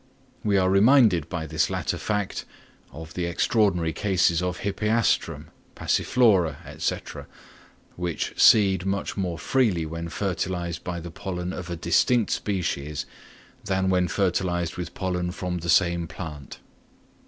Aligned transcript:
We 0.43 0.57
are 0.57 0.67
reminded 0.71 1.29
by 1.29 1.45
this 1.45 1.69
latter 1.69 1.99
fact 1.99 2.43
of 2.91 3.13
the 3.13 3.27
extraordinary 3.27 3.93
cases 3.93 4.41
of 4.41 4.61
Hippeastrum, 4.61 5.51
Passiflora, 5.75 6.57
&c., 6.81 6.95
which 7.97 8.33
seed 8.35 8.83
much 8.83 9.15
more 9.15 9.37
freely 9.37 9.85
when 9.85 10.09
fertilised 10.09 10.81
with 10.87 11.03
the 11.03 11.11
pollen 11.11 11.53
of 11.53 11.69
a 11.69 11.75
distinct 11.75 12.31
species 12.31 13.05
than 13.65 13.91
when 13.91 14.07
fertilised 14.07 14.75
with 14.75 14.95
pollen 14.95 15.29
from 15.29 15.59
the 15.59 15.69
same 15.69 16.07
plant. 16.07 16.57